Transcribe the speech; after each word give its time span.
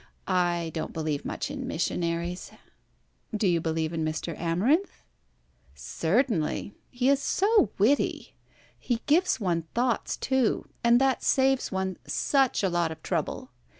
I 0.27 0.71
don't 0.73 0.93
believe 0.93 1.25
much 1.25 1.51
in 1.51 1.67
missionaries." 1.67 2.49
"Do 3.37 3.47
you 3.47 3.61
believe 3.61 3.93
in 3.93 4.03
Mr. 4.03 4.35
Amarinth?" 4.35 5.03
"Certainly. 5.75 6.73
He 6.89 7.07
is 7.07 7.21
so 7.21 7.69
witty. 7.77 8.33
He 8.79 9.03
gives 9.05 9.39
one 9.39 9.65
thoughts 9.75 10.17
too, 10.17 10.67
and 10.83 10.99
that 10.99 11.21
saves 11.21 11.71
one 11.71 11.97
such 12.07 12.63
a 12.63 12.69
lot 12.69 12.91
of 12.91 13.03
trouble. 13.03 13.51